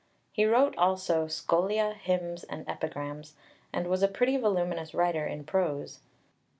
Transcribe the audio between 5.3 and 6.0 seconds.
prose (Pauly).